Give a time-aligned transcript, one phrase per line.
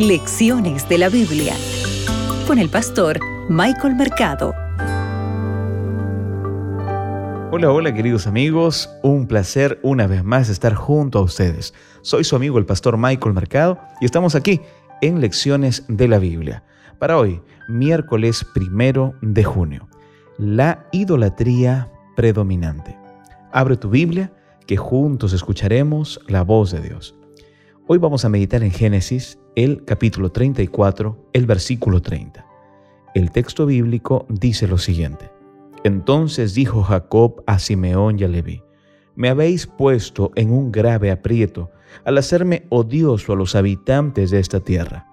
[0.00, 1.54] Lecciones de la Biblia
[2.46, 4.54] con el pastor Michael Mercado.
[7.52, 11.74] Hola, hola queridos amigos, un placer una vez más estar junto a ustedes.
[12.00, 14.62] Soy su amigo el pastor Michael Mercado y estamos aquí
[15.02, 16.64] en Lecciones de la Biblia.
[16.98, 19.86] Para hoy, miércoles primero de junio,
[20.38, 22.96] la idolatría predominante.
[23.52, 24.32] Abre tu Biblia
[24.66, 27.14] que juntos escucharemos la voz de Dios.
[27.92, 32.46] Hoy vamos a meditar en Génesis, el capítulo 34, el versículo 30.
[33.14, 35.30] El texto bíblico dice lo siguiente.
[35.84, 38.62] Entonces dijo Jacob a Simeón y a Leví,
[39.16, 41.70] me habéis puesto en un grave aprieto
[42.06, 45.06] al hacerme odioso a los habitantes de esta tierra,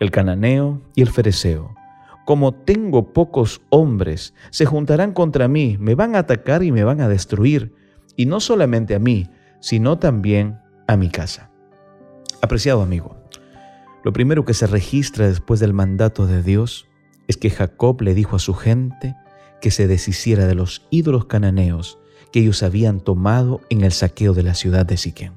[0.00, 1.74] el cananeo y el fereceo.
[2.26, 7.00] Como tengo pocos hombres, se juntarán contra mí, me van a atacar y me van
[7.00, 7.74] a destruir,
[8.16, 9.30] y no solamente a mí,
[9.60, 11.50] sino también a mi casa.
[12.42, 13.21] Apreciado amigo,
[14.04, 16.88] lo primero que se registra después del mandato de Dios
[17.28, 19.14] es que Jacob le dijo a su gente
[19.60, 21.98] que se deshiciera de los ídolos cananeos
[22.32, 25.34] que ellos habían tomado en el saqueo de la ciudad de Siquén.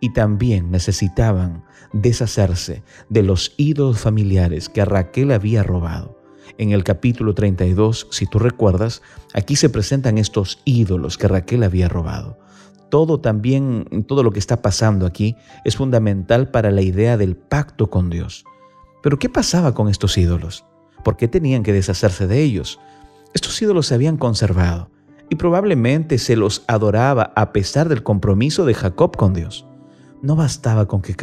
[0.00, 6.18] Y también necesitaban deshacerse de los ídolos familiares que Raquel había robado.
[6.58, 9.02] En el capítulo 32, si tú recuerdas,
[9.34, 12.39] aquí se presentan estos ídolos que Raquel había robado
[12.90, 17.88] todo también, todo lo que está pasando aquí es fundamental para la idea del pacto
[17.88, 18.44] con Dios.
[19.02, 20.66] Pero ¿qué pasaba con estos ídolos?
[21.02, 22.78] ¿Por qué tenían que deshacerse de ellos?
[23.32, 24.90] Estos ídolos se habían conservado
[25.30, 29.66] y probablemente se los adoraba a pesar del compromiso de Jacob con Dios.
[30.22, 31.14] No bastaba con que,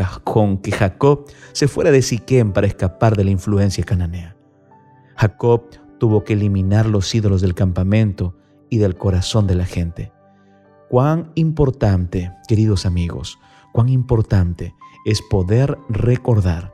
[0.71, 4.35] Jacob se fuera de Siquem para escapar de la influencia cananea.
[5.17, 5.65] Jacob
[5.99, 8.35] tuvo que eliminar los ídolos del campamento
[8.69, 10.11] y del corazón de la gente.
[10.89, 13.39] Cuán importante, queridos amigos,
[13.73, 14.73] cuán importante
[15.05, 16.73] es poder recordar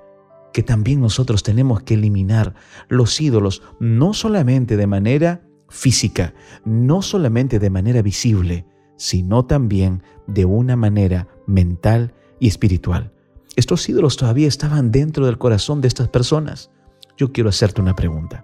[0.53, 2.53] que también nosotros tenemos que eliminar
[2.89, 10.45] los ídolos no solamente de manera física, no solamente de manera visible, sino también de
[10.45, 13.11] una manera mental y espiritual.
[13.55, 16.69] Estos ídolos todavía estaban dentro del corazón de estas personas.
[17.17, 18.43] Yo quiero hacerte una pregunta.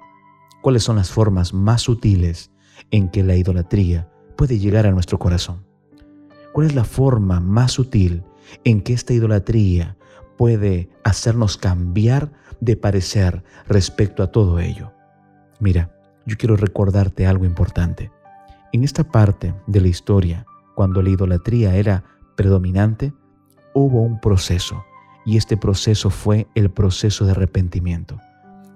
[0.64, 2.52] ¿Cuáles son las formas más sutiles
[2.90, 5.66] en que la idolatría puede llegar a nuestro corazón?
[6.54, 8.24] ¿Cuál es la forma más sutil
[8.64, 9.98] en que esta idolatría
[10.38, 14.94] puede hacernos cambiar de parecer respecto a todo ello?
[15.60, 15.94] Mira,
[16.26, 18.12] yo quiero recordarte algo importante.
[18.72, 22.06] En esta parte de la historia, cuando la idolatría era
[22.38, 23.12] predominante,
[23.74, 24.86] hubo un proceso
[25.26, 28.18] y este proceso fue el proceso de arrepentimiento.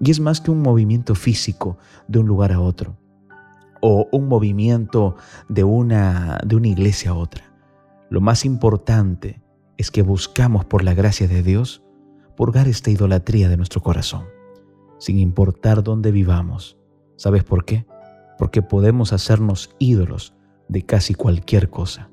[0.01, 1.78] Y es más que un movimiento físico
[2.09, 2.97] de un lugar a otro
[3.86, 5.18] o un movimiento
[5.50, 7.54] de una, de una iglesia a otra.
[8.10, 9.42] Lo más importante
[9.78, 11.84] es que buscamos por la gracia de Dios
[12.38, 14.24] purgar esta idolatría de nuestro corazón,
[15.00, 16.78] sin importar dónde vivamos.
[17.18, 17.86] ¿Sabes por qué?
[18.38, 20.34] Porque podemos hacernos ídolos
[20.70, 22.10] de casi cualquier cosa.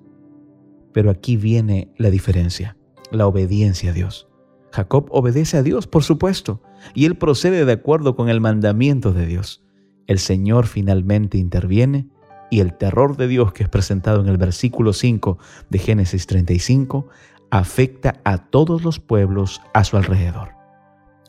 [0.92, 2.76] Pero aquí viene la diferencia,
[3.12, 4.26] la obediencia a Dios.
[4.72, 6.62] Jacob obedece a Dios, por supuesto,
[6.94, 9.62] y él procede de acuerdo con el mandamiento de Dios.
[10.10, 12.08] El Señor finalmente interviene
[12.50, 15.38] y el terror de Dios que es presentado en el versículo 5
[15.68, 17.06] de Génesis 35
[17.52, 20.48] afecta a todos los pueblos a su alrededor.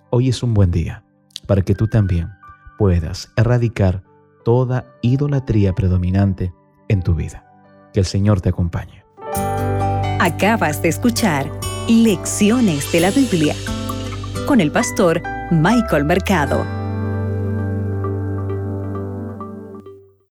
[0.09, 1.03] Hoy es un buen día
[1.45, 2.29] para que tú también
[2.79, 4.01] puedas erradicar
[4.43, 6.51] toda idolatría predominante
[6.87, 7.45] en tu vida.
[7.93, 9.05] Que el Señor te acompañe.
[10.19, 11.51] Acabas de escuchar
[11.87, 13.53] Lecciones de la Biblia
[14.47, 15.21] con el pastor
[15.51, 16.80] Michael Mercado.